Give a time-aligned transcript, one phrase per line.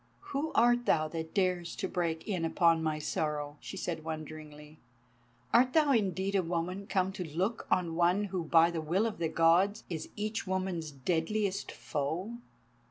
[0.33, 4.79] "Who art thou that dares to break in upon my sorrow?" she said wonderingly.
[5.53, 9.19] "Art thou indeed a woman come to look on one who by the will of
[9.19, 12.37] the Gods is each woman's deadliest foe?"